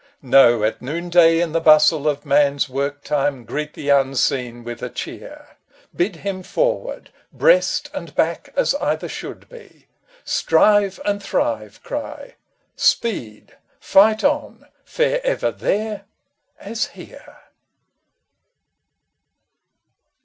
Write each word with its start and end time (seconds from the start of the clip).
No, 0.23 0.63
at 0.63 0.81
noonday 0.81 1.39
in 1.41 1.51
the 1.51 1.61
bustle 1.61 2.07
of 2.07 2.25
man's 2.25 2.67
work 2.67 3.03
time 3.03 3.45
Greet 3.45 3.75
the 3.75 3.89
unseen 3.89 4.63
with 4.63 4.81
a 4.81 4.89
cheer! 4.89 5.49
Bid 5.95 6.15
him 6.15 6.41
forward, 6.41 7.11
breast 7.31 7.91
and 7.93 8.15
back 8.15 8.51
as 8.55 8.73
either 8.73 9.07
should 9.07 9.47
be,. 9.47 9.85
"Strive 10.25 10.99
and 11.05 11.21
thrive!" 11.21 11.83
cry 11.83 12.33
"Speed,— 12.75 13.57
fight 13.79 14.23
on, 14.23 14.65
fare 14.83 15.21
ever 15.23 15.51
There 15.51 16.05
as 16.59 16.87
here 16.87 17.37